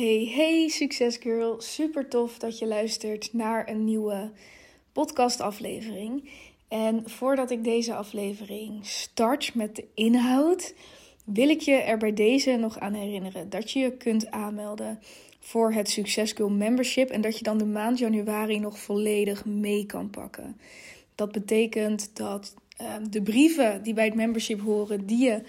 [0.00, 1.60] Hey, hey, succesgirl.
[1.60, 4.30] Super tof dat je luistert naar een nieuwe
[4.92, 6.30] podcastaflevering.
[6.68, 10.74] En voordat ik deze aflevering start met de inhoud,
[11.24, 14.98] wil ik je er bij deze nog aan herinneren dat je je kunt aanmelden
[15.40, 20.10] voor het Succesgirl Membership en dat je dan de maand januari nog volledig mee kan
[20.10, 20.60] pakken.
[21.14, 25.42] Dat betekent dat uh, de brieven die bij het membership horen, die je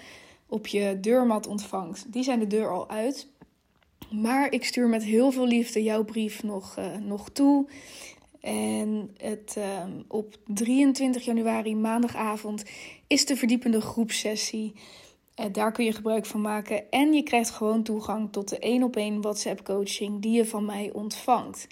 [0.46, 3.30] op je deurmat ontvangt, die zijn de deur al uit.
[4.20, 7.66] Maar ik stuur met heel veel liefde jouw brief nog, uh, nog toe.
[8.40, 12.64] En het, uh, op 23 januari, maandagavond,
[13.06, 14.72] is de verdiepende groepsessie.
[15.40, 16.90] Uh, daar kun je gebruik van maken.
[16.90, 20.64] En je krijgt gewoon toegang tot de één op één WhatsApp coaching die je van
[20.64, 21.66] mij ontvangt.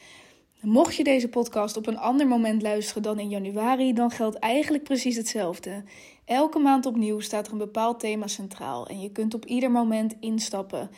[0.61, 4.85] Mocht je deze podcast op een ander moment luisteren dan in januari, dan geldt eigenlijk
[4.85, 5.85] precies hetzelfde.
[6.25, 10.17] Elke maand opnieuw staat er een bepaald thema centraal en je kunt op ieder moment
[10.21, 10.91] instappen.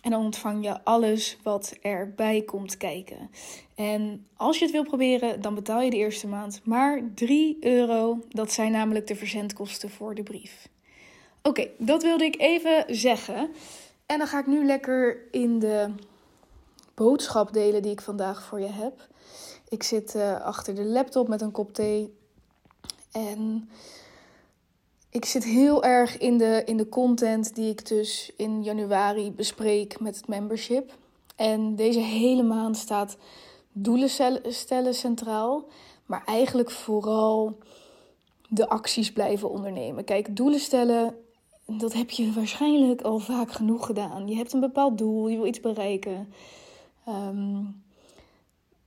[0.00, 3.30] En dan ontvang je alles wat erbij komt kijken.
[3.74, 8.18] En als je het wil proberen, dan betaal je de eerste maand maar 3 euro.
[8.28, 10.68] Dat zijn namelijk de verzendkosten voor de brief.
[11.42, 13.50] Oké, dat wilde ik even zeggen.
[14.06, 15.94] En dan ga ik nu lekker in de
[16.94, 19.08] boodschap delen die ik vandaag voor je heb.
[19.68, 22.14] Ik zit uh, achter de laptop met een kop thee.
[23.12, 23.70] En
[25.10, 30.00] ik zit heel erg in de, in de content die ik dus in januari bespreek
[30.00, 30.96] met het membership.
[31.36, 33.16] En deze hele maand staat
[33.72, 34.08] doelen
[34.48, 35.64] stellen centraal.
[36.06, 37.58] Maar eigenlijk vooral
[38.48, 40.04] de acties blijven ondernemen.
[40.04, 41.16] Kijk, doelen stellen,
[41.66, 44.28] dat heb je waarschijnlijk al vaak genoeg gedaan.
[44.28, 46.32] Je hebt een bepaald doel, je wil iets bereiken.
[47.08, 47.82] Um,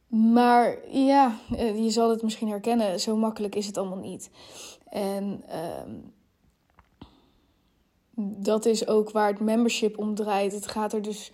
[0.07, 4.29] maar ja, eh, je zal het misschien herkennen, zo makkelijk is het allemaal niet.
[4.93, 5.43] En
[5.85, 6.13] um,
[8.15, 10.53] dat is ook waar het membership om draait.
[10.53, 11.31] Het gaat er dus.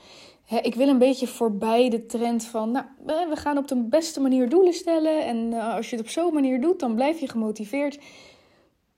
[0.62, 2.72] Ik wil een beetje voorbij de trend van.
[2.72, 5.26] Nou, we gaan op de beste manier doelen stellen.
[5.26, 8.00] En uh, als je het op zo'n manier doet, dan blijf je gemotiveerd.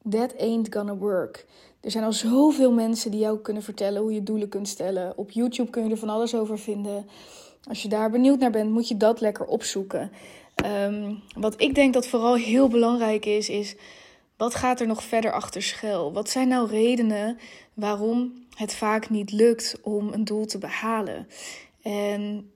[0.10, 1.46] That ain't gonna work.
[1.82, 5.18] Er zijn al zoveel mensen die jou kunnen vertellen hoe je doelen kunt stellen.
[5.18, 7.08] Op YouTube kun je er van alles over vinden.
[7.68, 10.12] Als je daar benieuwd naar bent, moet je dat lekker opzoeken.
[10.66, 13.76] Um, wat ik denk dat vooral heel belangrijk is, is
[14.42, 16.14] wat gaat er nog verder achter schuil?
[16.14, 17.38] Wat zijn nou redenen
[17.74, 21.28] waarom het vaak niet lukt om een doel te behalen?
[21.82, 22.52] En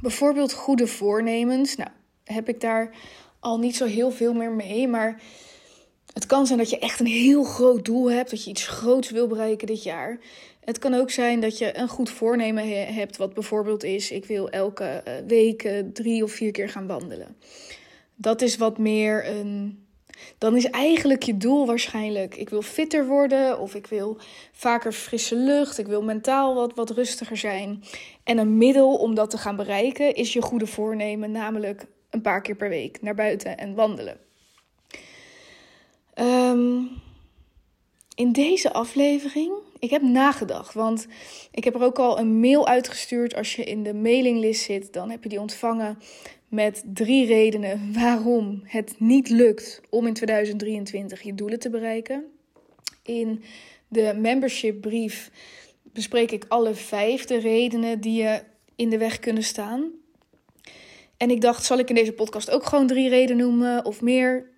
[0.00, 1.76] bijvoorbeeld goede voornemens.
[1.76, 1.90] Nou,
[2.24, 2.90] heb ik daar
[3.40, 5.20] al niet zo heel veel meer mee, maar
[6.12, 9.10] het kan zijn dat je echt een heel groot doel hebt, dat je iets groots
[9.10, 10.18] wil bereiken dit jaar.
[10.60, 14.50] Het kan ook zijn dat je een goed voornemen hebt, wat bijvoorbeeld is: ik wil
[14.50, 17.36] elke eh, week eh, drie of vier keer gaan wandelen.
[18.14, 19.86] Dat is wat meer een.
[20.38, 24.16] Dan is eigenlijk je doel waarschijnlijk: ik wil fitter worden, of ik wil
[24.52, 27.82] vaker frisse lucht, ik wil mentaal wat, wat rustiger zijn.
[28.24, 32.42] En een middel om dat te gaan bereiken is je goede voornemen, namelijk een paar
[32.42, 34.18] keer per week naar buiten en wandelen.
[36.14, 36.90] Um,
[38.14, 41.06] in deze aflevering, ik heb nagedacht, want
[41.50, 43.34] ik heb er ook al een mail uitgestuurd.
[43.34, 45.98] Als je in de mailinglist zit, dan heb je die ontvangen
[46.48, 52.24] met drie redenen waarom het niet lukt om in 2023 je doelen te bereiken.
[53.02, 53.42] In
[53.88, 55.30] de membership brief
[55.82, 58.42] bespreek ik alle vijf de redenen die je
[58.76, 59.90] in de weg kunnen staan.
[61.16, 64.50] En ik dacht, zal ik in deze podcast ook gewoon drie redenen noemen of meer?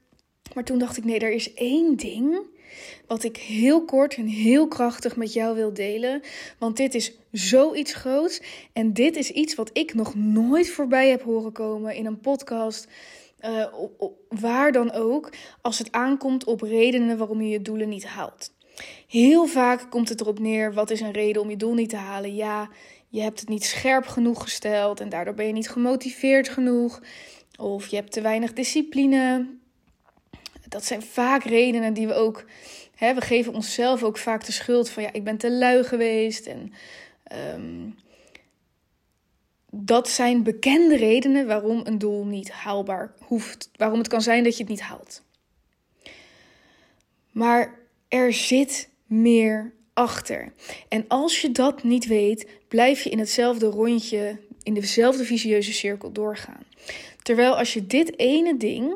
[0.54, 2.38] Maar toen dacht ik, nee, er is één ding
[3.06, 6.22] wat ik heel kort en heel krachtig met jou wil delen.
[6.58, 8.40] Want dit is zoiets groots.
[8.72, 12.88] En dit is iets wat ik nog nooit voorbij heb horen komen in een podcast.
[13.44, 13.66] Uh,
[14.28, 18.52] waar dan ook, als het aankomt op redenen waarom je je doelen niet haalt.
[19.06, 21.96] Heel vaak komt het erop neer: wat is een reden om je doel niet te
[21.96, 22.34] halen?
[22.34, 22.68] Ja,
[23.08, 27.00] je hebt het niet scherp genoeg gesteld en daardoor ben je niet gemotiveerd genoeg.
[27.58, 29.46] Of je hebt te weinig discipline
[30.70, 32.44] dat zijn vaak redenen die we ook.
[32.94, 36.46] Hè, we geven onszelf ook vaak de schuld van ja, ik ben te lui geweest.
[36.46, 36.72] En
[37.54, 37.94] um,
[39.70, 43.70] dat zijn bekende redenen waarom een doel niet haalbaar hoeft.
[43.76, 45.22] Waarom het kan zijn dat je het niet haalt.
[47.30, 47.78] Maar
[48.08, 50.52] er zit meer achter.
[50.88, 56.12] En als je dat niet weet, blijf je in hetzelfde rondje, in dezelfde visieuze cirkel
[56.12, 56.62] doorgaan.
[57.22, 58.94] Terwijl als je dit ene ding,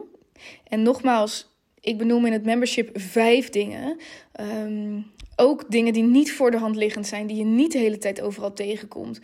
[0.68, 1.53] en nogmaals,
[1.84, 3.96] ik benoem in het membership vijf dingen.
[4.32, 5.00] Ehm,
[5.36, 8.20] ook dingen die niet voor de hand liggend zijn, die je niet de hele tijd
[8.20, 9.20] overal tegenkomt.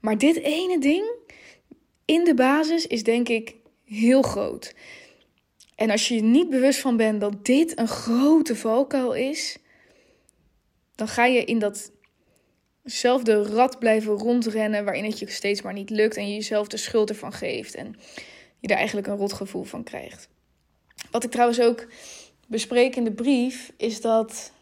[0.00, 1.04] Maar dit ene ding
[2.04, 4.74] in de basis is denk ik heel groot.
[5.74, 9.56] En als je je niet bewust van bent dat dit een grote valkuil is,
[10.94, 11.92] dan ga je in dat
[12.82, 16.76] hetzelfde rad blijven rondrennen waarin het je steeds maar niet lukt en je jezelf de
[16.76, 17.96] schuld ervan geeft en
[18.60, 20.28] je daar eigenlijk een rotgevoel van krijgt.
[21.10, 21.86] Wat ik trouwens ook
[22.46, 24.52] bespreek in de brief is dat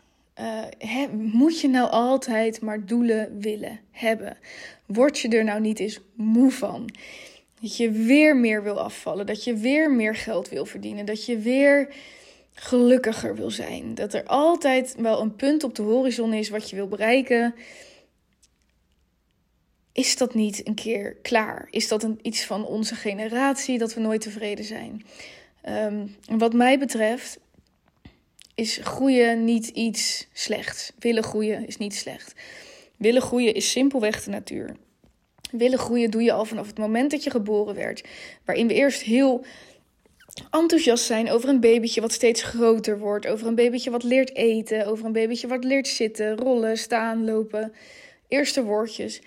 [0.41, 4.37] uh, moet je nou altijd maar doelen willen hebben?
[4.87, 6.91] Word je er nou niet eens moe van?
[7.61, 11.39] Dat je weer meer wil afvallen, dat je weer meer geld wil verdienen, dat je
[11.39, 11.95] weer
[12.55, 13.95] gelukkiger wil zijn.
[13.95, 17.55] Dat er altijd wel een punt op de horizon is wat je wil bereiken.
[19.93, 21.69] Is dat niet een keer klaar?
[21.71, 25.05] Is dat een, iets van onze generatie dat we nooit tevreden zijn?
[25.69, 27.39] Um, wat mij betreft
[28.55, 30.93] is groeien niet iets slechts.
[30.99, 32.35] Willen groeien is niet slecht.
[32.97, 34.77] Willen groeien is simpelweg de natuur.
[35.51, 38.09] Willen groeien doe je al vanaf het moment dat je geboren werd.
[38.45, 39.45] Waarin we eerst heel
[40.51, 43.27] enthousiast zijn over een babytje wat steeds groter wordt.
[43.27, 44.87] Over een babytje wat leert eten.
[44.87, 47.73] Over een babytje wat leert zitten, rollen, staan, lopen.
[48.29, 49.21] Eerste woordjes.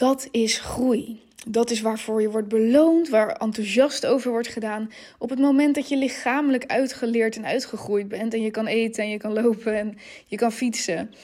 [0.00, 1.20] Dat is groei.
[1.46, 4.90] Dat is waarvoor je wordt beloond, waar enthousiast over wordt gedaan.
[5.18, 9.10] Op het moment dat je lichamelijk uitgeleerd en uitgegroeid bent en je kan eten en
[9.10, 11.14] je kan lopen en je kan fietsen.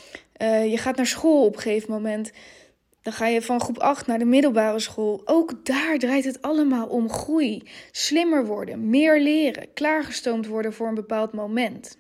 [0.43, 2.33] Uh, je gaat naar school op een gegeven moment.
[3.03, 5.23] Dan ga je van groep 8 naar de middelbare school.
[5.25, 7.63] Ook daar draait het allemaal om groei.
[7.91, 11.99] Slimmer worden, meer leren, klaargestoomd worden voor een bepaald moment.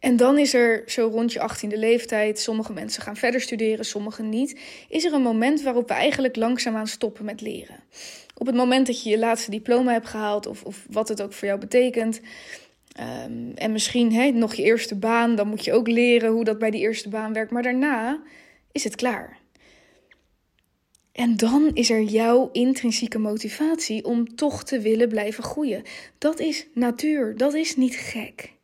[0.00, 4.22] En dan is er zo rond je 18e leeftijd, sommige mensen gaan verder studeren, sommige
[4.22, 7.82] niet, is er een moment waarop we eigenlijk langzaamaan stoppen met leren.
[8.34, 11.32] Op het moment dat je je laatste diploma hebt gehaald, of, of wat het ook
[11.32, 12.20] voor jou betekent,
[13.00, 16.58] um, en misschien hè, nog je eerste baan, dan moet je ook leren hoe dat
[16.58, 18.22] bij die eerste baan werkt, maar daarna
[18.72, 19.38] is het klaar.
[21.12, 25.82] En dan is er jouw intrinsieke motivatie om toch te willen blijven groeien.
[26.18, 28.56] Dat is natuur, dat is niet gek.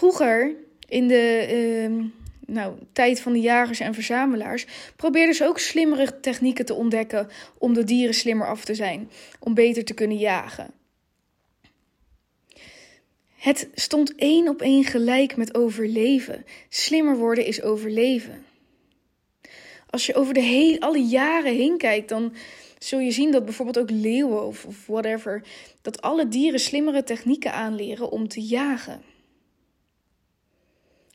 [0.00, 0.54] Vroeger,
[0.88, 1.48] in de
[1.90, 2.04] uh,
[2.46, 4.66] nou, tijd van de jagers en verzamelaars,
[4.96, 9.54] probeerden ze ook slimmere technieken te ontdekken om de dieren slimmer af te zijn, om
[9.54, 10.70] beter te kunnen jagen.
[13.36, 16.44] Het stond één op één gelijk met overleven.
[16.68, 18.44] Slimmer worden is overleven.
[19.90, 22.34] Als je over de hele, alle jaren heen kijkt, dan
[22.78, 25.42] zul je zien dat bijvoorbeeld ook leeuwen of whatever,
[25.82, 29.09] dat alle dieren slimmere technieken aanleren om te jagen.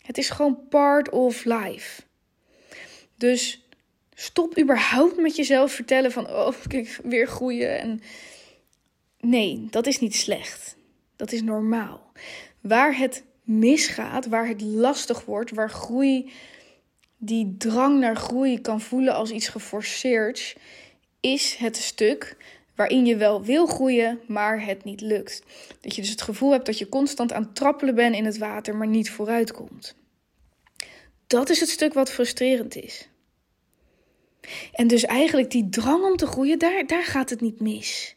[0.05, 2.01] Het is gewoon part of life.
[3.17, 3.67] Dus
[4.13, 7.79] stop überhaupt met jezelf vertellen van, oh, ik weer groeien.
[7.79, 8.01] En
[9.19, 10.75] nee, dat is niet slecht.
[11.15, 12.11] Dat is normaal.
[12.61, 16.31] Waar het misgaat, waar het lastig wordt, waar groei,
[17.17, 20.55] die drang naar groei kan voelen als iets geforceerd,
[21.19, 22.37] is het stuk
[22.75, 25.43] waarin je wel wil groeien, maar het niet lukt.
[25.81, 28.37] Dat je dus het gevoel hebt dat je constant aan het trappelen bent in het
[28.37, 29.95] water, maar niet vooruit komt.
[31.27, 33.09] Dat is het stuk wat frustrerend is.
[34.73, 38.15] En dus eigenlijk die drang om te groeien, daar, daar gaat het niet mis.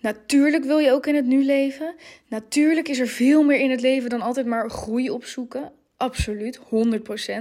[0.00, 1.94] Natuurlijk wil je ook in het nu leven.
[2.28, 5.72] Natuurlijk is er veel meer in het leven dan altijd maar groei opzoeken.
[5.96, 6.62] Absoluut, 100%.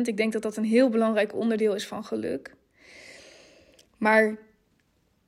[0.03, 2.55] Ik denk dat dat een heel belangrijk onderdeel is van geluk.
[3.97, 4.37] Maar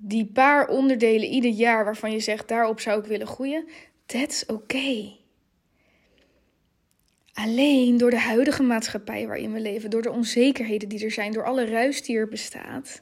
[0.05, 3.67] die paar onderdelen ieder jaar waarvan je zegt daarop zou ik willen groeien,
[4.05, 4.45] that's.
[4.45, 5.17] Okay.
[7.33, 11.45] Alleen door de huidige maatschappij waarin we leven, door de onzekerheden die er zijn, door
[11.45, 13.01] alle ruis die er bestaat,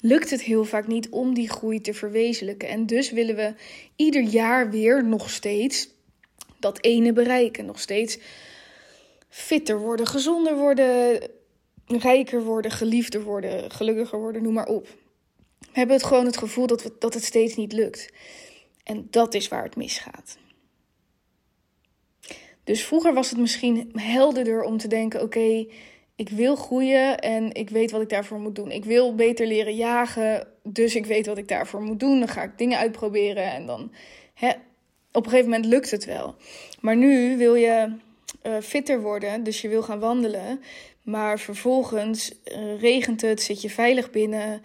[0.00, 2.68] lukt het heel vaak niet om die groei te verwezenlijken.
[2.68, 3.54] En dus willen we
[3.96, 5.88] ieder jaar weer nog steeds
[6.58, 7.66] dat ene bereiken.
[7.66, 8.18] Nog steeds
[9.28, 11.20] fitter worden, gezonder worden,
[11.86, 15.00] rijker worden, geliefder worden, gelukkiger worden, noem maar op.
[15.72, 18.12] We hebben het gewoon het gevoel dat, we, dat het steeds niet lukt.
[18.84, 20.38] En dat is waar het misgaat.
[22.64, 25.66] Dus vroeger was het misschien helderder om te denken: oké,
[26.16, 28.70] ik wil groeien en ik weet wat ik daarvoor moet doen.
[28.70, 32.18] Ik wil beter leren jagen, dus ik weet wat ik daarvoor moet doen.
[32.18, 33.92] Dan ga ik dingen uitproberen en dan
[34.34, 34.50] hè,
[35.12, 36.34] op een gegeven moment lukt het wel.
[36.80, 37.96] Maar nu wil je
[38.42, 40.60] uh, fitter worden, dus je wil gaan wandelen.
[41.02, 44.62] Maar vervolgens uh, regent het, zit je veilig binnen.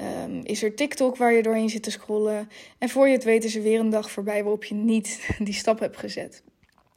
[0.00, 2.48] Um, is er TikTok waar je doorheen zit te scrollen.
[2.78, 5.54] En voor je het weet is er weer een dag voorbij waarop je niet die
[5.54, 6.42] stap hebt gezet.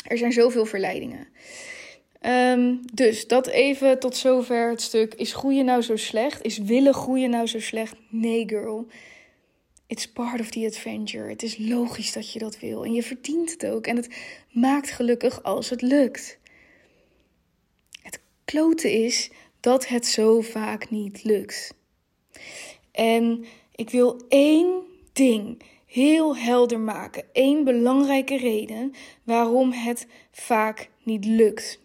[0.08, 1.27] Er zijn zoveel verleidingen.
[2.25, 5.13] Um, dus dat even tot zover het stuk.
[5.13, 6.41] Is groeien nou zo slecht?
[6.41, 7.96] Is willen groeien nou zo slecht?
[8.10, 8.88] Nee, girl.
[9.88, 11.29] It's part of the adventure.
[11.29, 12.86] Het is logisch dat je dat wil.
[12.86, 13.88] En je verdient het ook.
[13.88, 14.10] En het
[14.51, 16.38] maakt gelukkig als het lukt.
[18.01, 21.74] Het klote is dat het zo vaak niet lukt.
[22.92, 23.46] En
[23.76, 24.82] ik wil één
[25.14, 27.24] ding heel helder maken.
[27.34, 28.94] Eén belangrijke reden
[29.24, 31.80] waarom het vaak niet lukt.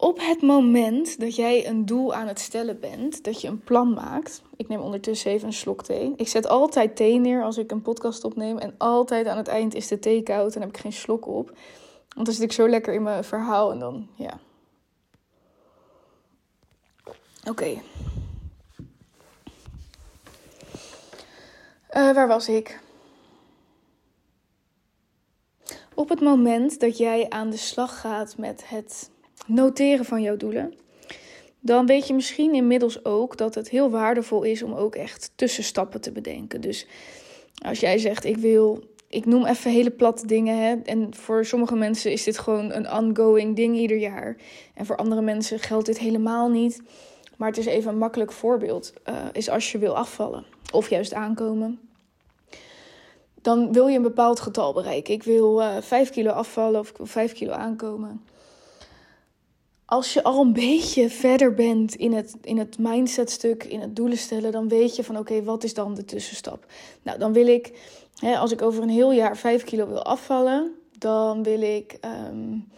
[0.00, 3.92] op het moment dat jij een doel aan het stellen bent, dat je een plan
[3.92, 4.42] maakt.
[4.56, 6.12] Ik neem ondertussen even een slok thee.
[6.16, 8.58] Ik zet altijd thee neer als ik een podcast opneem.
[8.58, 11.46] En altijd aan het eind is de thee koud en heb ik geen slok op.
[12.14, 14.38] Want dan zit ik zo lekker in mijn verhaal en dan, ja.
[17.48, 17.80] Oké.
[21.96, 22.80] Uh, waar was ik?
[25.94, 29.10] Op het moment dat jij aan de slag gaat met het
[29.46, 30.74] noteren van jouw doelen,
[31.60, 36.00] dan weet je misschien inmiddels ook dat het heel waardevol is om ook echt tussenstappen
[36.00, 36.60] te bedenken.
[36.60, 36.86] Dus
[37.64, 40.58] als jij zegt: Ik wil, ik noem even hele platte dingen.
[40.58, 44.36] Hè, en voor sommige mensen is dit gewoon een ongoing ding ieder jaar.
[44.74, 46.82] En voor andere mensen geldt dit helemaal niet.
[47.36, 48.92] Maar het is even een makkelijk voorbeeld.
[49.08, 51.88] Uh, is als je wil afvallen of juist aankomen
[53.42, 55.14] dan wil je een bepaald getal bereiken.
[55.14, 58.24] Ik wil uh, eh, 5 kilo afvallen of ik wil 5 kilo aankomen.
[59.84, 64.18] Als je al een beetje verder bent in het, in het mindsetstuk, in het doelen
[64.18, 66.66] stellen, dan weet je van oké, wat is dan de tussenstap?
[67.02, 67.72] Nou, dan wil ik,
[68.14, 71.98] hè, als ik over een heel jaar 5 kilo wil afvallen, dan wil ik
[72.30, 72.68] um,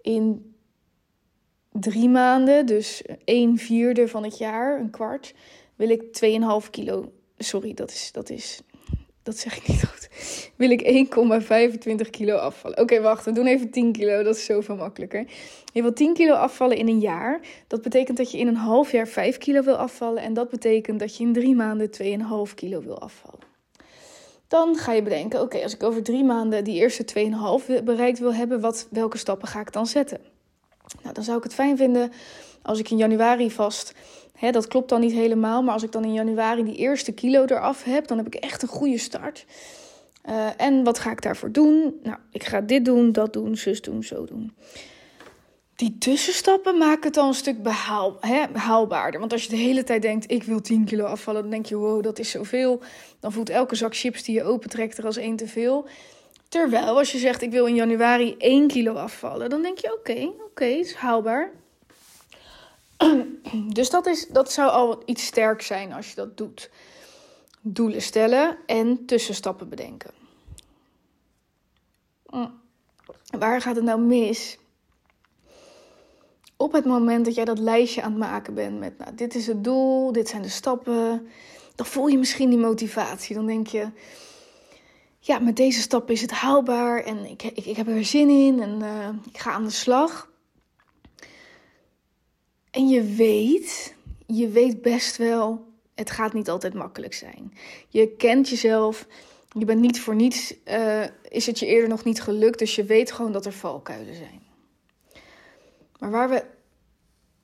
[0.00, 0.54] in
[1.72, 5.34] drie maanden, dus een vierde van het jaar, een kwart,
[5.76, 6.02] wil ik
[6.64, 7.12] 2,5 kilo.
[7.38, 8.60] Sorry, dat is, dat is
[9.28, 10.08] dat zeg ik niet goed.
[10.56, 11.08] Wil ik
[12.04, 12.78] 1,25 kilo afvallen.
[12.78, 14.22] Oké, wacht, we doen even 10 kilo.
[14.22, 15.26] Dat is zoveel makkelijker.
[15.72, 17.40] Je wil 10 kilo afvallen in een jaar.
[17.66, 20.22] Dat betekent dat je in een half jaar 5 kilo wil afvallen.
[20.22, 21.90] En dat betekent dat je in drie maanden
[22.48, 23.46] 2,5 kilo wil afvallen.
[24.48, 27.04] Dan ga je bedenken, oké, als ik over drie maanden die eerste
[27.78, 30.20] 2,5 bereikt wil hebben, wat, welke stappen ga ik dan zetten?
[31.02, 32.12] Nou, dan zou ik het fijn vinden
[32.62, 33.94] als ik in januari vast
[34.40, 37.84] Dat klopt dan niet helemaal, maar als ik dan in januari die eerste kilo eraf
[37.84, 39.46] heb, dan heb ik echt een goede start.
[40.28, 42.00] Uh, en wat ga ik daarvoor doen?
[42.02, 44.52] Nou, ik ga dit doen, dat doen, zus doen, zo doen.
[45.74, 49.20] Die tussenstappen maken het al een stuk behaal, hè, behaalbaarder.
[49.20, 51.76] Want als je de hele tijd denkt, ik wil 10 kilo afvallen, dan denk je,
[51.76, 52.80] wow, dat is zoveel.
[53.20, 55.86] Dan voelt elke zak chips die je opentrekt er als één te veel.
[56.48, 60.30] Terwijl als je zegt, ik wil in januari 1 kilo afvallen, dan denk je, oké,
[60.46, 61.50] oké, is haalbaar.
[63.78, 66.70] Dus dat, is, dat zou al iets sterk zijn als je dat doet.
[67.60, 70.10] Doelen stellen en tussenstappen bedenken.
[72.26, 72.60] Mm.
[73.38, 74.58] Waar gaat het nou mis?
[76.56, 79.46] Op het moment dat jij dat lijstje aan het maken bent met, nou, dit is
[79.46, 81.28] het doel, dit zijn de stappen,
[81.74, 83.34] dan voel je misschien die motivatie.
[83.34, 83.88] Dan denk je,
[85.20, 88.62] ja, met deze stappen is het haalbaar en ik, ik, ik heb er zin in
[88.62, 90.30] en uh, ik ga aan de slag.
[92.70, 93.94] En je weet,
[94.26, 97.52] je weet best wel, het gaat niet altijd makkelijk zijn.
[97.88, 99.06] Je kent jezelf,
[99.58, 102.84] je bent niet voor niets, uh, is het je eerder nog niet gelukt, dus je
[102.84, 104.42] weet gewoon dat er valkuilen zijn.
[105.98, 106.44] Maar waar we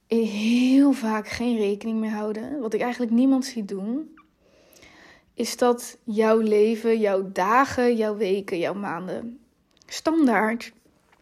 [0.06, 4.18] heel vaak geen rekening mee houden, wat ik eigenlijk niemand zie doen,
[5.34, 9.38] is dat jouw leven, jouw dagen, jouw weken, jouw maanden
[9.86, 10.72] standaard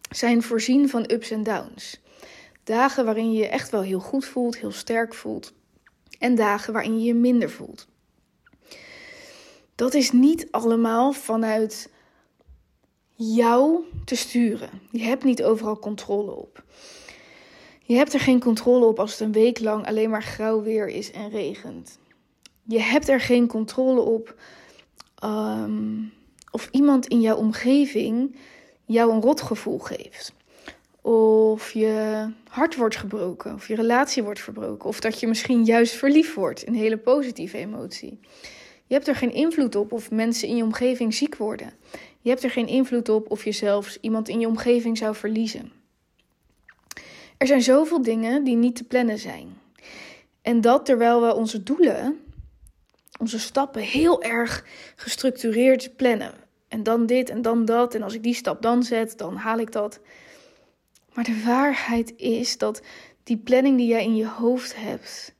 [0.09, 2.01] zijn voorzien van ups en downs.
[2.63, 5.53] Dagen waarin je je echt wel heel goed voelt, heel sterk voelt.
[6.19, 7.87] En dagen waarin je je minder voelt.
[9.75, 11.89] Dat is niet allemaal vanuit
[13.15, 14.69] jou te sturen.
[14.91, 16.63] Je hebt niet overal controle op.
[17.85, 20.87] Je hebt er geen controle op als het een week lang alleen maar grauw weer
[20.87, 21.99] is en regent.
[22.63, 24.35] Je hebt er geen controle op
[25.23, 26.13] um,
[26.51, 28.35] of iemand in jouw omgeving
[28.85, 30.33] jou een rotgevoel geeft.
[31.11, 35.93] Of je hart wordt gebroken, of je relatie wordt verbroken, of dat je misschien juist
[35.93, 38.19] verliefd wordt, een hele positieve emotie.
[38.85, 41.73] Je hebt er geen invloed op of mensen in je omgeving ziek worden.
[42.19, 45.71] Je hebt er geen invloed op of je zelfs iemand in je omgeving zou verliezen.
[47.37, 49.57] Er zijn zoveel dingen die niet te plannen zijn.
[50.41, 52.19] En dat terwijl we onze doelen,
[53.19, 56.33] onze stappen heel erg gestructureerd plannen.
[56.67, 57.95] En dan dit en dan dat.
[57.95, 59.99] En als ik die stap dan zet, dan haal ik dat.
[61.13, 62.81] Maar de waarheid is dat
[63.23, 65.35] die planning die jij in je hoofd hebt,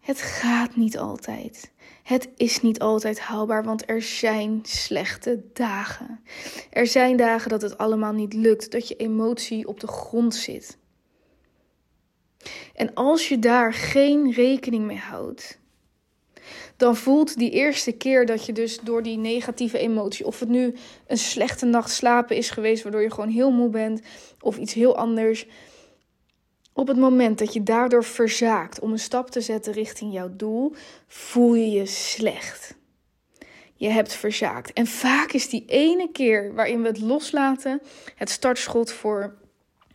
[0.00, 1.72] het gaat niet altijd.
[2.02, 6.20] Het is niet altijd haalbaar, want er zijn slechte dagen.
[6.70, 10.78] Er zijn dagen dat het allemaal niet lukt, dat je emotie op de grond zit.
[12.74, 15.58] En als je daar geen rekening mee houdt,
[16.76, 20.74] dan voelt die eerste keer dat je dus door die negatieve emotie, of het nu
[21.06, 24.00] een slechte nacht slapen is geweest, waardoor je gewoon heel moe bent,
[24.40, 25.46] of iets heel anders.
[26.74, 30.74] Op het moment dat je daardoor verzaakt om een stap te zetten richting jouw doel,
[31.06, 32.74] voel je je slecht.
[33.74, 34.72] Je hebt verzaakt.
[34.72, 37.82] En vaak is die ene keer waarin we het loslaten
[38.14, 39.34] het startschot voor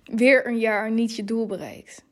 [0.04, 2.06] weer een jaar niet je doel bereikt.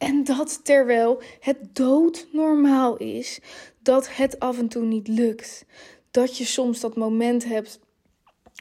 [0.00, 3.40] En dat terwijl het doodnormaal is
[3.78, 5.64] dat het af en toe niet lukt.
[6.10, 7.80] Dat je soms dat moment hebt,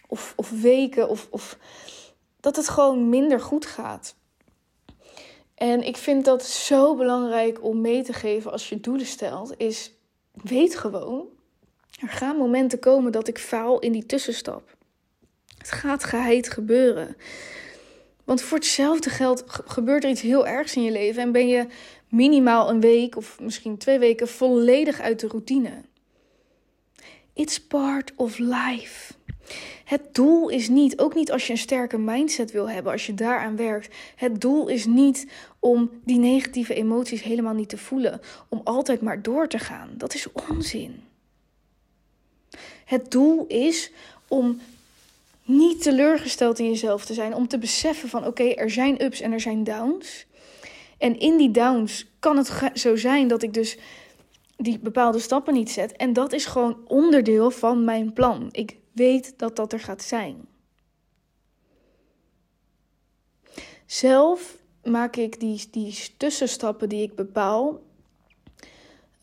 [0.07, 1.57] of, of weken, of, of
[2.39, 4.15] dat het gewoon minder goed gaat.
[5.55, 9.93] En ik vind dat zo belangrijk om mee te geven als je doelen stelt, is
[10.31, 11.27] weet gewoon,
[12.01, 14.77] er gaan momenten komen dat ik faal in die tussenstap.
[15.57, 17.15] Het gaat geheid gebeuren.
[18.29, 21.67] Want voor hetzelfde geld gebeurt er iets heel ergs in je leven en ben je
[22.07, 25.71] minimaal een week of misschien twee weken volledig uit de routine.
[27.33, 29.13] It's part of life.
[29.85, 33.13] Het doel is niet, ook niet als je een sterke mindset wil hebben, als je
[33.13, 33.95] daaraan werkt.
[34.15, 35.27] Het doel is niet
[35.59, 39.89] om die negatieve emoties helemaal niet te voelen, om altijd maar door te gaan.
[39.97, 41.03] Dat is onzin.
[42.85, 43.91] Het doel is
[44.27, 44.59] om
[45.49, 49.31] niet teleurgesteld in jezelf te zijn, om te beseffen van oké, er zijn ups en
[49.31, 50.25] er zijn downs.
[50.97, 53.77] En in die downs kan het zo zijn dat ik dus
[54.57, 55.91] die bepaalde stappen niet zet.
[55.91, 58.49] En dat is gewoon onderdeel van mijn plan.
[58.51, 60.47] Ik weet dat dat er gaat zijn.
[63.85, 67.81] Zelf maak ik die, die tussenstappen die ik bepaal.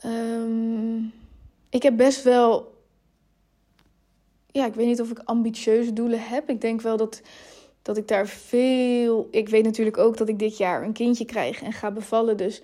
[0.05, 1.13] Um,
[1.71, 2.75] ik heb best wel.
[4.57, 6.49] Ja, ik weet niet of ik ambitieuze doelen heb.
[6.49, 7.23] Ik denk wel dat,
[7.83, 9.29] dat ik daar veel.
[9.31, 12.37] Ik weet natuurlijk ook dat ik dit jaar een kindje krijg en ga bevallen.
[12.37, 12.63] Dus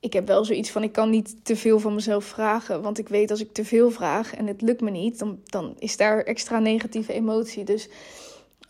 [0.00, 2.82] ik heb wel zoiets van: ik kan niet te veel van mezelf vragen.
[2.82, 5.74] Want ik weet als ik te veel vraag en het lukt me niet, dan, dan
[5.78, 7.64] is daar extra negatieve emotie.
[7.64, 7.88] Dus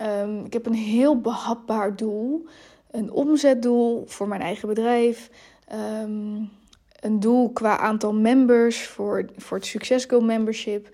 [0.02, 2.46] um, ik heb een heel behapbaar doel.
[2.90, 5.30] Een omzetdoel voor mijn eigen bedrijf.
[6.02, 6.50] Um,
[7.00, 10.88] een doel qua aantal members voor, voor het Success Go membership.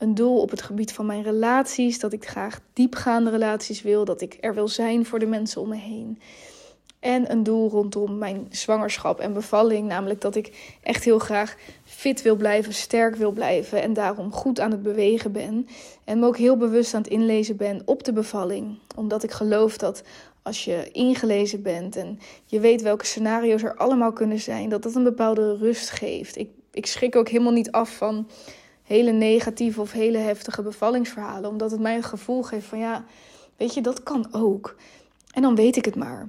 [0.00, 1.98] Een doel op het gebied van mijn relaties.
[1.98, 4.04] Dat ik graag diepgaande relaties wil.
[4.04, 6.18] Dat ik er wil zijn voor de mensen om me heen.
[7.00, 9.88] En een doel rondom mijn zwangerschap en bevalling.
[9.88, 13.82] Namelijk dat ik echt heel graag fit wil blijven, sterk wil blijven.
[13.82, 15.68] En daarom goed aan het bewegen ben.
[16.04, 18.78] En me ook heel bewust aan het inlezen ben op de bevalling.
[18.96, 20.02] Omdat ik geloof dat
[20.42, 24.94] als je ingelezen bent en je weet welke scenario's er allemaal kunnen zijn, dat dat
[24.94, 26.36] een bepaalde rust geeft.
[26.36, 28.26] Ik, ik schrik ook helemaal niet af van
[28.90, 31.50] hele negatieve of hele heftige bevallingsverhalen.
[31.50, 33.04] Omdat het mij een gevoel geeft van ja,
[33.56, 34.76] weet je, dat kan ook.
[35.32, 36.28] En dan weet ik het maar.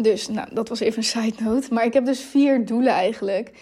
[0.00, 1.74] Dus, nou, dat was even een side note.
[1.74, 3.52] Maar ik heb dus vier doelen eigenlijk.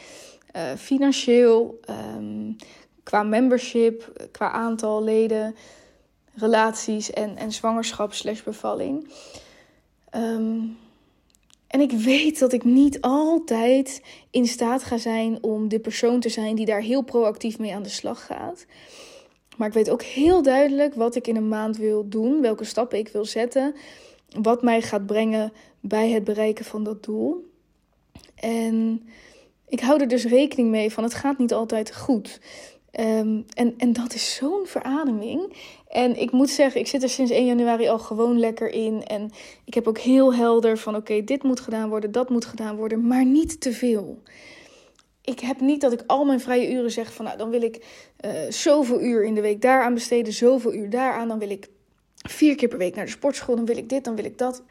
[0.57, 1.81] Uh, financieel,
[2.17, 2.57] um,
[3.03, 5.57] qua membership, qua aantal leden,
[6.35, 9.09] relaties en, en zwangerschap slash bevalling.
[10.17, 10.77] Um,
[11.75, 16.29] en ik weet dat ik niet altijd in staat ga zijn om de persoon te
[16.29, 18.67] zijn die daar heel proactief mee aan de slag gaat.
[19.57, 22.99] Maar ik weet ook heel duidelijk wat ik in een maand wil doen, welke stappen
[22.99, 23.75] ik wil zetten,
[24.41, 27.51] wat mij gaat brengen bij het bereiken van dat doel.
[28.35, 29.09] En
[29.69, 32.41] ik hou er dus rekening mee van het gaat niet altijd goed.
[33.01, 35.57] Um, en, en dat is zo'n verademing.
[35.89, 39.03] En ik moet zeggen, ik zit er sinds 1 januari al gewoon lekker in.
[39.05, 39.31] En
[39.65, 43.07] ik heb ook heel helder van oké, dit moet gedaan worden, dat moet gedaan worden,
[43.07, 44.23] maar niet te veel.
[45.23, 47.85] Ik heb niet dat ik al mijn vrije uren zeg van nou, dan wil ik
[48.25, 51.29] uh, zoveel uur in de week daaraan besteden, zoveel uur daaraan.
[51.29, 51.69] Dan wil ik
[52.15, 54.63] vier keer per week naar de sportschool, dan wil ik dit, dan wil ik dat.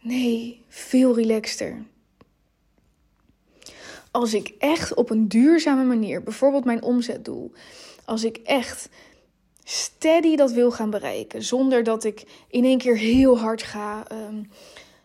[0.00, 1.82] Nee, veel relaxter.
[4.18, 7.52] Als ik echt op een duurzame manier, bijvoorbeeld mijn omzetdoel,
[8.04, 8.88] als ik echt
[9.64, 14.06] steady dat wil gaan bereiken, zonder dat ik in één keer heel hard ga.
[14.12, 14.50] Um,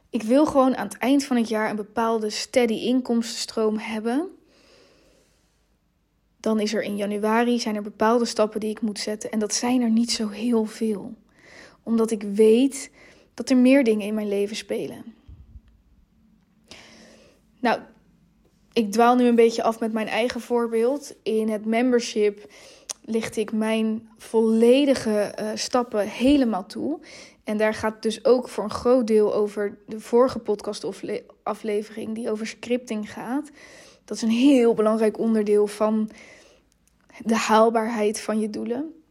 [0.10, 4.30] ik wil gewoon aan het eind van het jaar een bepaalde steady inkomstenstroom hebben.
[6.40, 9.54] Dan is er in januari zijn er bepaalde stappen die ik moet zetten en dat
[9.54, 11.14] zijn er niet zo heel veel.
[11.84, 12.92] Omdat ik weet
[13.34, 15.04] dat er meer dingen in mijn leven spelen.
[17.60, 17.80] Nou,
[18.74, 21.16] ik dwaal nu een beetje af met mijn eigen voorbeeld.
[21.24, 22.52] In het membership
[23.02, 27.00] licht ik mijn volledige uh, stappen helemaal toe.
[27.44, 32.48] En daar gaat dus ook voor een groot deel over de vorige podcastaflevering, die over
[32.48, 33.50] scripting gaat.
[34.06, 36.10] Dat is een heel belangrijk onderdeel van
[37.20, 39.03] de haalbaarheid van je doelen.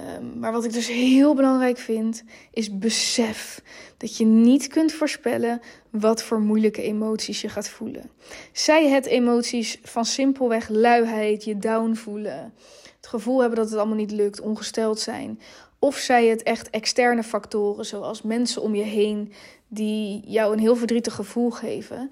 [0.00, 3.62] Um, maar wat ik dus heel belangrijk vind, is besef
[3.96, 5.60] dat je niet kunt voorspellen
[5.90, 8.10] wat voor moeilijke emoties je gaat voelen.
[8.52, 12.54] Zij het emoties van simpelweg luiheid, je down voelen,
[12.96, 15.40] het gevoel hebben dat het allemaal niet lukt, ongesteld zijn.
[15.78, 19.32] Of zij het echt externe factoren, zoals mensen om je heen
[19.68, 22.10] die jou een heel verdrietig gevoel geven.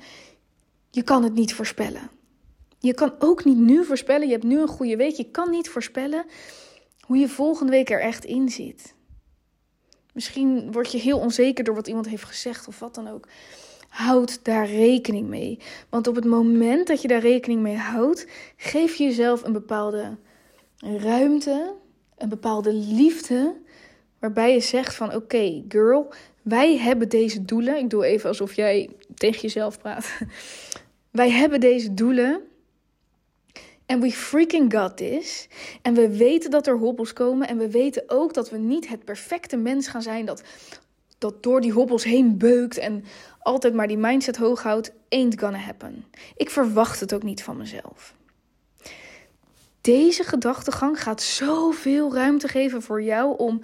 [0.91, 2.11] Je kan het niet voorspellen.
[2.79, 5.69] Je kan ook niet nu voorspellen, je hebt nu een goede week, je kan niet
[5.69, 6.25] voorspellen
[7.09, 8.95] hoe je volgende week er echt in zit.
[10.13, 13.29] Misschien word je heel onzeker door wat iemand heeft gezegd of wat dan ook.
[13.89, 15.59] Houd daar rekening mee.
[15.89, 20.17] Want op het moment dat je daar rekening mee houdt, geef je jezelf een bepaalde
[20.79, 21.75] ruimte,
[22.17, 23.57] een bepaalde liefde,
[24.19, 27.79] waarbij je zegt van oké, girl, wij hebben deze doelen.
[27.79, 30.07] Ik doe even alsof jij tegen jezelf praat.
[31.11, 32.48] Wij hebben deze doelen.
[33.89, 35.49] En we freaking got this.
[35.83, 37.49] En we weten dat er hobbels komen.
[37.49, 40.43] En we weten ook dat we niet het perfecte mens gaan zijn dat,
[41.19, 42.79] dat door die hobbels heen beukt.
[42.79, 43.05] En
[43.41, 44.93] altijd maar die mindset hoog houdt.
[45.09, 46.05] Ain't gonna happen.
[46.37, 48.15] Ik verwacht het ook niet van mezelf.
[49.81, 53.61] Deze gedachtegang gaat zoveel ruimte geven voor jou om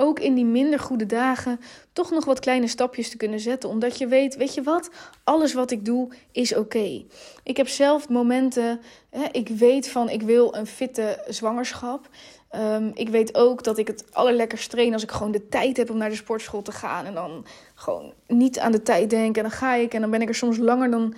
[0.00, 1.60] ook in die minder goede dagen
[1.92, 3.68] toch nog wat kleine stapjes te kunnen zetten.
[3.68, 4.90] Omdat je weet, weet je wat,
[5.24, 7.04] alles wat ik doe is oké.
[7.42, 8.80] Ik heb zelf momenten,
[9.10, 12.08] hè, ik weet van ik wil een fitte zwangerschap.
[12.56, 15.90] Um, ik weet ook dat ik het allerlekkerst train als ik gewoon de tijd heb
[15.90, 17.04] om naar de sportschool te gaan.
[17.04, 19.36] En dan gewoon niet aan de tijd denk.
[19.36, 21.14] En dan ga ik en dan ben ik er soms langer dan.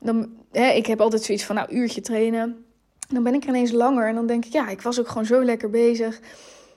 [0.00, 2.64] dan hè, ik heb altijd zoiets van, nou, uurtje trainen.
[3.08, 5.26] Dan ben ik er ineens langer en dan denk ik, ja, ik was ook gewoon
[5.26, 6.20] zo lekker bezig.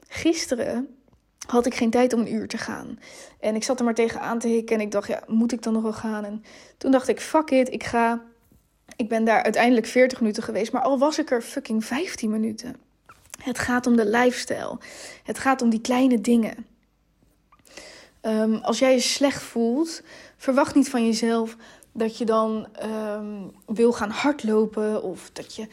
[0.07, 0.98] Gisteren
[1.51, 2.99] had ik geen tijd om een uur te gaan.
[3.39, 5.73] En ik zat er maar tegenaan te hikken en ik dacht, ja, moet ik dan
[5.73, 6.25] nog wel gaan?
[6.25, 6.43] En
[6.77, 8.21] toen dacht ik, fuck it, ik ga.
[8.95, 12.75] Ik ben daar uiteindelijk 40 minuten geweest, maar al was ik er fucking 15 minuten.
[13.43, 14.77] Het gaat om de lifestyle.
[15.23, 16.65] Het gaat om die kleine dingen.
[18.21, 20.01] Um, als jij je slecht voelt,
[20.37, 21.55] verwacht niet van jezelf
[21.91, 25.03] dat je dan um, wil gaan hardlopen.
[25.03, 25.67] Of dat je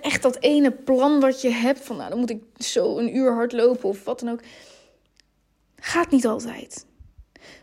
[0.00, 1.80] echt dat ene plan wat je hebt.
[1.80, 4.40] Van nou, dan moet ik zo een uur hardlopen of wat dan ook.
[5.84, 6.86] Gaat niet altijd.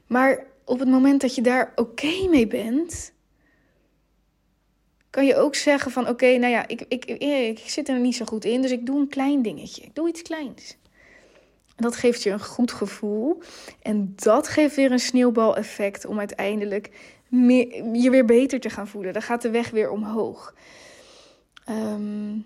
[0.07, 3.13] Maar op het moment dat je daar oké mee bent,
[5.10, 7.21] kan je ook zeggen van oké, nou ja, ik, ik, ik,
[7.60, 9.81] ik, zit er niet zo goed in, dus ik doe een klein dingetje.
[9.81, 10.77] Ik doe iets kleins.
[11.75, 13.41] En dat geeft je een goed gevoel.
[13.81, 16.89] En dat geeft weer een sneeuwbaleffect om uiteindelijk
[17.93, 19.13] je weer beter te gaan voelen.
[19.13, 20.55] Dan gaat de weg weer omhoog.
[21.69, 22.45] Um,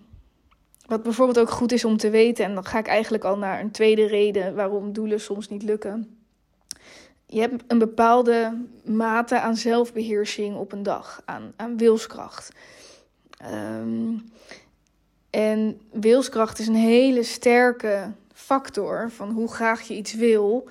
[0.85, 3.59] wat bijvoorbeeld ook goed is om te weten, en dan ga ik eigenlijk al naar
[3.59, 6.17] een tweede reden waarom doelen soms niet lukken.
[7.25, 12.51] Je hebt een bepaalde mate aan zelfbeheersing op een dag, aan, aan wilskracht.
[13.51, 14.23] Um,
[15.29, 20.69] en wilskracht is een hele sterke factor van hoe graag je iets wil.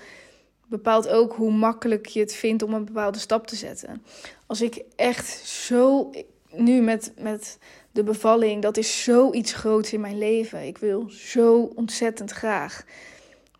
[0.66, 4.02] Bepaalt ook hoe makkelijk je het vindt om een bepaalde stap te zetten.
[4.46, 6.10] Als ik echt zo
[6.56, 7.58] nu met, met
[7.92, 10.66] de bevalling, dat is zoiets groots in mijn leven.
[10.66, 12.84] Ik wil zo ontzettend graag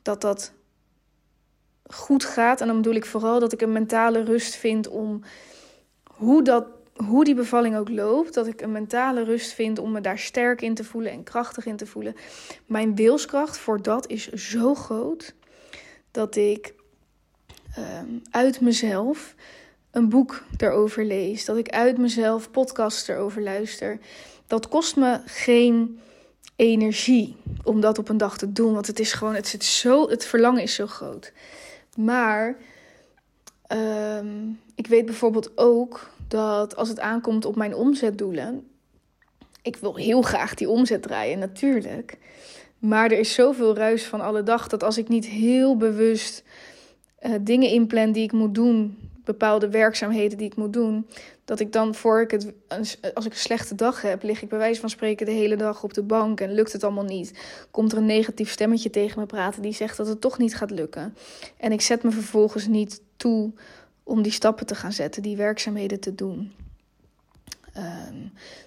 [0.02, 0.52] dat dat
[1.86, 2.60] goed gaat.
[2.60, 5.22] En dan bedoel ik vooral dat ik een mentale rust vind om
[6.04, 8.34] hoe, dat, hoe die bevalling ook loopt.
[8.34, 11.66] Dat ik een mentale rust vind om me daar sterk in te voelen en krachtig
[11.66, 12.14] in te voelen.
[12.66, 15.34] Mijn wilskracht voor dat is zo groot
[16.10, 16.74] dat ik
[17.74, 19.34] ehm, uit mezelf
[19.94, 23.98] een boek erover lees, dat ik uit mezelf podcasts erover luister.
[24.46, 25.98] Dat kost me geen
[26.56, 30.08] energie om dat op een dag te doen, want het is gewoon, het zit zo,
[30.08, 31.32] het verlangen is zo groot.
[31.96, 32.56] Maar
[33.66, 38.68] ehm, ik weet bijvoorbeeld ook dat als het aankomt op mijn omzetdoelen,
[39.62, 42.18] ik wil heel graag die omzet draaien, natuurlijk.
[42.78, 46.42] Maar er is zoveel ruis van alle dag dat als ik niet heel bewust
[47.22, 51.06] uh, dingen inplan die ik moet doen bepaalde werkzaamheden die ik moet doen.
[51.44, 52.52] Dat ik dan voor ik het,
[53.14, 55.82] als ik een slechte dag heb, lig ik bij wijze van spreken de hele dag
[55.82, 57.32] op de bank en lukt het allemaal niet.
[57.70, 60.70] Komt er een negatief stemmetje tegen me praten die zegt dat het toch niet gaat
[60.70, 61.16] lukken.
[61.56, 63.52] En ik zet me vervolgens niet toe
[64.02, 66.52] om die stappen te gaan zetten, die werkzaamheden te doen.
[67.72, 68.16] Ehm,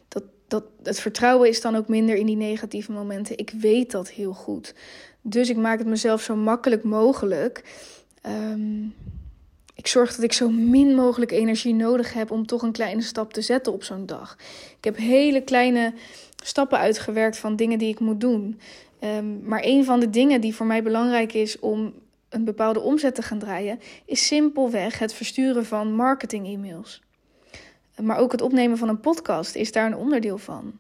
[0.08, 3.38] dat, dat, het vertrouwen is dan ook minder in die negatieve momenten.
[3.38, 4.74] Ik weet dat heel goed.
[5.22, 7.64] Dus ik maak het mezelf zo makkelijk mogelijk.
[8.26, 8.96] Um,
[9.78, 13.34] ik zorg dat ik zo min mogelijk energie nodig heb om toch een kleine stap
[13.34, 14.38] te zetten op zo'n dag.
[14.78, 15.94] Ik heb hele kleine
[16.44, 18.60] stappen uitgewerkt van dingen die ik moet doen.
[19.00, 21.94] Um, maar een van de dingen die voor mij belangrijk is om
[22.30, 27.02] een bepaalde omzet te gaan draaien, is simpelweg het versturen van marketing-e-mails.
[28.02, 30.74] Maar ook het opnemen van een podcast is daar een onderdeel van.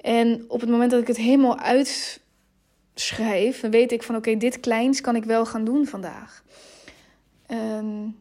[0.00, 4.60] En op het moment dat ik het helemaal uitschrijf, dan weet ik van oké, dit
[4.60, 6.44] kleins kan ik wel gaan doen vandaag.
[7.50, 8.16] Um,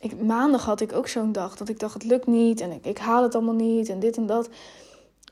[0.00, 2.86] ik, maandag had ik ook zo'n dag dat ik dacht: het lukt niet en ik,
[2.86, 4.48] ik haal het allemaal niet en dit en dat.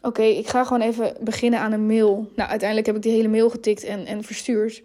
[0.03, 2.31] Oké, ik ga gewoon even beginnen aan een mail.
[2.37, 4.83] Nou, uiteindelijk heb ik die hele mail getikt en, en verstuurd.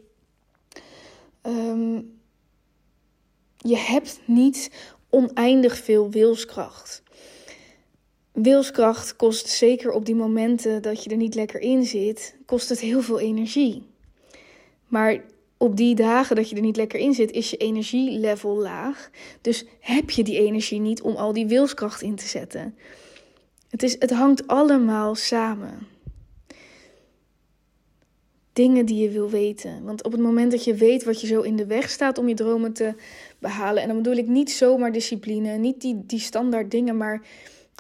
[1.44, 2.20] Um,
[3.58, 4.72] je hebt niet
[5.10, 7.04] oneindig veel wilskracht.
[8.32, 12.80] Wilskracht kost zeker op die momenten dat je er niet lekker in zit, kost het
[12.80, 13.88] heel veel energie.
[14.88, 15.24] Maar
[15.62, 19.10] op die dagen dat je er niet lekker in zit, is je energielevel laag.
[19.42, 22.76] Dus heb je die energie niet om al die wilskracht in te zetten.
[23.70, 25.88] Het, is, het hangt allemaal samen.
[28.54, 29.84] Dingen die je wil weten.
[29.84, 32.28] Want op het moment dat je weet wat je zo in de weg staat om
[32.28, 32.94] je dromen te
[33.40, 33.82] behalen.
[33.82, 37.22] En dan bedoel ik niet zomaar discipline, niet die, die standaard dingen, maar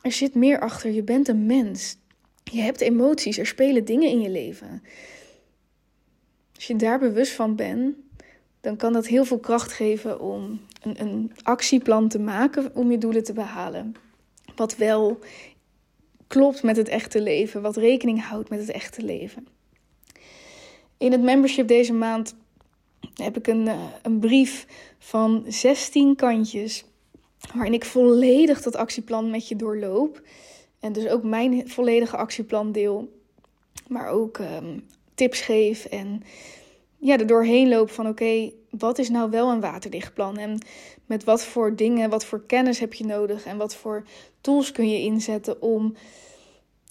[0.01, 0.91] er zit meer achter.
[0.91, 1.97] Je bent een mens.
[2.43, 4.83] Je hebt emoties, er spelen dingen in je leven.
[6.60, 7.95] Als je daar bewust van bent,
[8.62, 12.98] dan kan dat heel veel kracht geven om een, een actieplan te maken om je
[12.98, 13.95] doelen te behalen.
[14.56, 15.19] Wat wel
[16.28, 19.48] klopt met het echte leven, wat rekening houdt met het echte leven.
[20.98, 22.36] In het membership deze maand
[23.13, 24.65] heb ik een, eh, een brief
[24.98, 26.86] van 16 kantjes.
[27.54, 30.22] Waarin ik volledig dat actieplan met je doorloop.
[30.80, 33.17] En dus ook mijn volledige actieplan deel.
[33.88, 34.84] Maar ook um,
[35.19, 36.23] tips geef en
[36.97, 40.38] ja, er doorheen loop van oké, wat is nou wel een waterdicht plan?
[40.38, 40.58] En
[41.05, 43.45] met wat voor dingen, wat voor kennis heb je nodig?
[43.45, 44.03] En wat voor
[44.41, 45.95] tools kun je inzetten om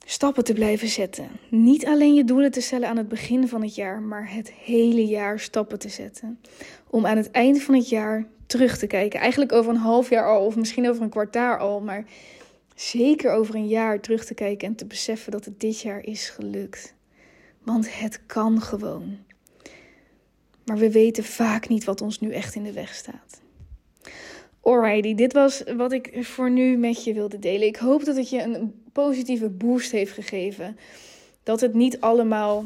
[0.05, 1.29] stappen te blijven zetten.
[1.51, 5.07] Niet alleen je doelen te stellen aan het begin van het jaar, maar het hele
[5.07, 6.41] jaar stappen te zetten.
[6.91, 9.21] Om aan het eind van het jaar terug te kijken.
[9.21, 12.05] Eigenlijk over een half jaar al, of misschien over een kwartaal al, maar
[12.75, 16.29] zeker over een jaar terug te kijken en te beseffen dat het dit jaar is
[16.29, 16.97] gelukt.
[17.63, 19.19] Want het kan gewoon.
[20.65, 23.41] Maar we weten vaak niet wat ons nu echt in de weg staat.
[24.61, 27.67] Alrighty, dit was wat ik voor nu met je wilde delen.
[27.67, 30.77] Ik hoop dat het je een positieve boost heeft gegeven.
[31.43, 32.65] Dat het niet allemaal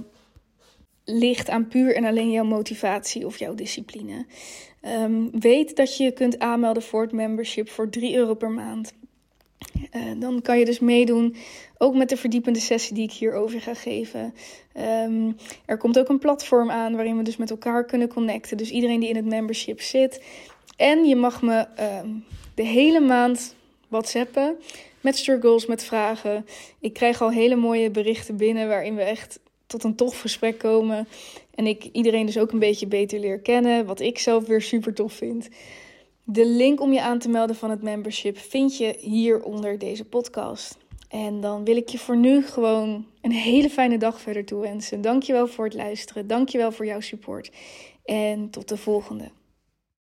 [1.05, 4.27] ligt aan puur en alleen jouw motivatie of jouw discipline.
[4.83, 8.95] Um, weet dat je kunt aanmelden voor het membership voor 3 euro per maand.
[9.97, 11.37] Uh, dan kan je dus meedoen,
[11.79, 14.35] ook met de verdiepende sessie die ik hierover ga geven.
[15.07, 18.57] Um, er komt ook een platform aan waarin we dus met elkaar kunnen connecten.
[18.57, 20.23] Dus iedereen die in het membership zit.
[20.77, 21.67] En je mag me
[22.03, 23.55] um, de hele maand
[23.89, 24.57] WhatsAppen
[25.01, 26.47] met struggles, met vragen.
[26.81, 31.09] Ik krijg al hele mooie berichten binnen waarin we echt tot een tof gesprek komen.
[31.55, 34.95] En ik iedereen dus ook een beetje beter leer kennen, wat ik zelf weer super
[34.95, 35.49] tof vind.
[36.25, 40.05] De link om je aan te melden van het membership vind je hier onder deze
[40.05, 40.79] podcast.
[41.09, 45.01] En dan wil ik je voor nu gewoon een hele fijne dag verder toewensen.
[45.01, 46.27] Dankjewel voor het luisteren.
[46.27, 47.51] Dankjewel voor jouw support.
[48.05, 49.31] En tot de volgende.